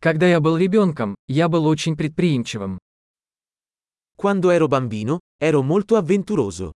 Когда 0.00 0.28
я 0.28 0.38
был 0.38 0.56
ребенком, 0.56 1.16
я 1.26 1.48
был 1.48 1.66
очень 1.66 1.96
предприимчивым. 1.96 2.78
Quando 4.16 4.50
ero 4.50 4.68
bambino, 4.68 5.18
ero 5.40 5.62
molto 5.62 5.96
avventuroso. 5.96 6.72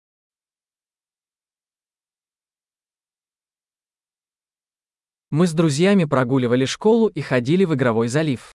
Мы 5.31 5.47
с 5.47 5.53
друзьями 5.53 6.07
прогуливали 6.07 6.65
школу 6.65 7.09
и 7.09 7.21
ходили 7.21 7.65
в 7.65 7.75
игровой 7.75 8.09
залив. 8.09 8.53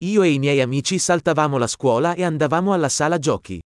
Io 0.00 0.22
e 0.22 0.32
i 0.32 0.38
miei 0.38 0.60
amici 0.60 0.98
saltavamo 0.98 1.56
la 1.56 1.66
scuola 1.66 2.14
e 2.14 2.24
andavamo 2.24 2.72
alla 2.74 2.88
sala 2.88 3.18
giochi. 3.18 3.60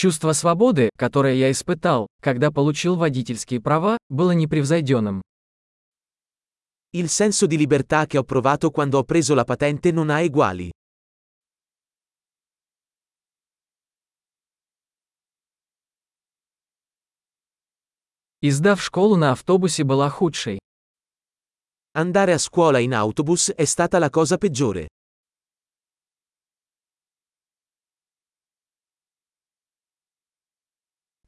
Чувство 0.00 0.32
свободы, 0.32 0.88
которое 0.96 1.34
я 1.34 1.50
испытал, 1.50 2.06
когда 2.22 2.50
получил 2.50 2.96
водительские 2.96 3.60
права, 3.60 3.98
было 4.08 4.30
непревзойденным. 4.30 5.20
Il 6.94 7.10
senso 7.10 7.46
di 7.46 7.58
libertà 7.58 8.06
che 8.06 8.16
ho 8.16 8.24
provato 8.24 8.70
quando 8.70 8.96
ho 8.96 9.04
preso 9.04 9.34
la 9.34 9.44
patente 9.44 9.92
non 9.92 10.08
ha 10.08 10.22
eguali. 10.22 10.70
И 18.40 18.50
сдав 18.50 18.80
школу 18.80 19.16
на 19.16 19.32
автобусе 19.32 19.84
была 19.84 20.08
худшей. 20.08 20.60
Andare 21.92 22.32
a 22.32 22.38
scuola 22.38 22.78
in 22.78 22.94
autobus 22.94 23.52
è 23.54 23.66
stata 23.66 23.98
la 23.98 24.08
cosa 24.08 24.38
peggiore. 24.38 24.88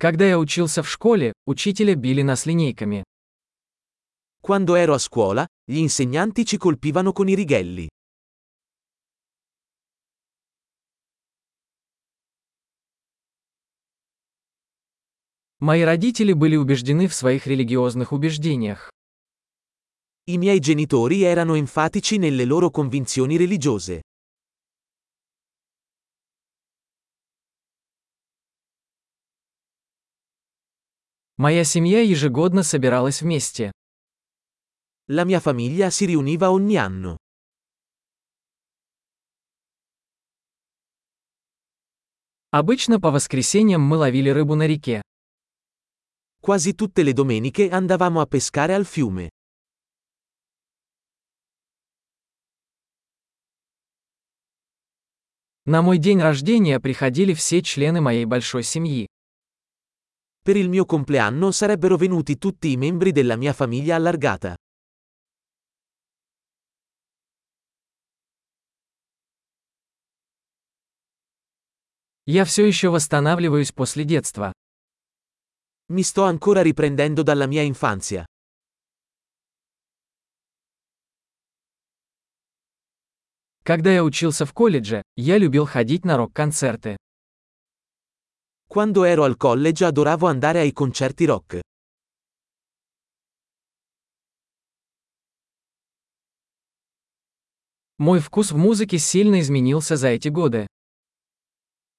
Когда 0.03 0.27
я 0.27 0.37
учился 0.37 0.83
в 0.83 0.89
школе, 0.91 1.33
учителя 1.47 1.95
били 1.95 2.23
нас 2.23 2.45
линейками. 2.45 3.05
Quando 4.43 4.75
ero 4.75 4.95
a 4.95 4.99
scuola, 4.99 5.47
gli 5.65 5.79
insegnanti 5.79 6.45
ci 6.45 6.57
colpivano 6.57 7.13
con 7.13 7.29
i 7.29 7.37
righelli. 7.37 7.89
Мои 15.61 15.83
родители 15.83 16.33
были 16.33 16.57
убеждены 16.57 17.07
в 17.07 17.15
своих 17.15 17.47
религиозных 17.47 18.11
убеждениях. 18.11 18.91
I 20.27 20.37
miei 20.37 20.59
genitori 20.59 21.23
erano 21.23 21.55
enfatici 21.55 22.19
nelle 22.19 22.45
loro 22.45 22.71
convinzioni 22.71 23.37
religiose. 23.37 24.01
Моя 31.43 31.65
семья 31.65 32.01
ежегодно 32.03 32.63
собиралась 32.63 33.21
вместе. 33.21 33.73
La 35.09 35.25
mia 35.25 35.41
famiglia 35.41 35.91
si 35.91 36.07
riuniva 36.07 36.53
ogni 36.53 36.77
anno. 36.77 37.17
Обычно 42.53 43.01
по 43.01 43.11
воскресеньям 43.11 43.81
мы 43.81 43.97
ловили 43.97 44.29
рыбу 44.29 44.55
на 44.55 44.69
реке. 44.69 45.03
Quasi 46.41 46.77
tutte 46.77 47.03
le 47.03 47.13
domeniche 47.13 47.69
andavamo 47.69 48.21
a 48.21 48.27
pescare 48.27 48.75
al 48.75 48.85
fiume. 48.85 49.29
На 55.65 55.83
мой 55.83 55.99
день 55.99 56.21
рождения 56.21 56.79
приходили 56.79 57.35
все 57.35 57.63
члены 57.63 58.01
моей 58.01 58.27
большой 58.27 58.63
семьи. 58.63 59.09
Per 60.42 60.56
il 60.56 60.70
mio 60.70 60.86
compleanno 60.86 61.52
sarebbero 61.52 61.98
venuti 61.98 62.38
tutti 62.38 62.72
i 62.72 62.78
membri 62.78 63.12
della 63.12 63.36
mia 63.36 63.54
famiglia 63.54 63.96
allargata. 63.96 64.56
Я 72.26 72.44
все 72.44 72.66
еще 72.66 72.90
восстанавливаюсь 72.90 73.72
после 73.72 74.04
детства. 74.04 74.52
Mi 75.90 76.04
sto 76.04 76.24
ancora 76.24 76.62
riprendendo 76.62 77.24
dalla 77.24 77.46
mia 77.46 77.62
infanzia. 77.64 78.26
Когда 83.64 83.92
я 83.92 84.04
учился 84.04 84.46
в 84.46 84.54
колледже, 84.54 85.02
я 85.16 85.38
любил 85.38 85.66
ходить 85.66 86.06
на 86.06 86.18
рок-концерты. 86.18 86.98
Quando 88.72 89.06
ero 89.06 89.24
al 89.24 89.38
college 89.38 89.86
adoravo 89.86 90.28
andare 90.28 90.60
ai 90.60 90.72
concerti 90.72 91.26
rock. 91.26 91.60
Мой 97.98 98.20
вкус 98.20 98.52
в 98.52 98.58
музыке 98.58 99.00
сильно 99.00 99.40
изменился 99.40 99.96
за 99.96 100.10
эти 100.10 100.28
годы. 100.28 100.68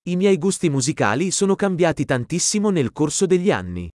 I 0.05 0.15
miei 0.15 0.39
gusti 0.39 0.71
musicali 0.71 1.31
sono 1.33 1.57
cambiati 1.57 2.05
tantissimo 2.05 2.71
nel 2.71 2.93
corso 2.93 3.27
degli 3.27 3.51
anni. 3.51 3.91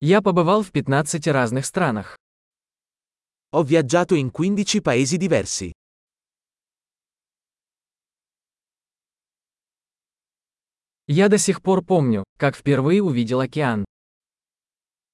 Я 0.00 0.20
побывал 0.20 0.62
в 0.62 0.70
15 0.70 1.28
разных 1.28 1.64
странах. 1.64 2.18
Ho 3.54 3.62
viaggiato 3.62 4.14
in 4.14 4.30
15 4.30 4.80
paesi 4.80 5.16
diversi. 5.16 5.72
Я 11.06 11.28
до 11.28 11.38
сих 11.38 11.62
пор 11.62 11.84
помню, 11.84 12.24
как 12.38 12.56
впервые 12.56 13.02
увидел 13.02 13.40
океан. 13.40 13.84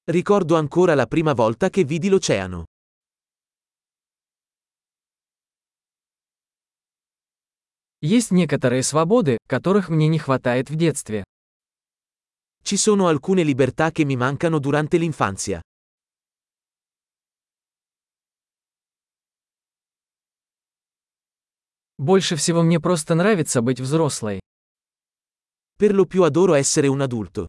Ricordo 0.06 0.56
ancora 0.56 0.94
la 0.94 1.06
prima 1.06 1.34
volta 1.34 1.68
che 1.68 1.84
vidi 1.84 2.08
l'oceano. 2.08 2.64
Есть 8.00 8.30
некоторые 8.30 8.82
свободы, 8.82 9.36
которых 9.46 9.90
мне 9.90 10.08
не 10.08 10.18
хватает 10.18 10.70
в 10.70 10.76
детстве. 10.76 11.24
Ci 12.62 12.76
sono 12.76 13.08
alcune 13.08 13.42
libertà 13.42 13.90
che 13.90 14.04
mi 14.04 14.16
mancano 14.16 14.58
durante 14.58 14.96
l'infanzia. 14.96 15.60
Больше 21.97 22.35
всего 22.35 22.61
мне 22.61 22.79
просто 22.79 23.15
нравится 23.15 23.61
быть 23.61 23.79
взрослой. 23.79 24.41
Per 25.77 25.93
lo 25.93 26.05
più 26.05 26.23
adoro 26.23 26.53
essere 26.53 26.87
un 26.87 27.01
adulto. 27.01 27.47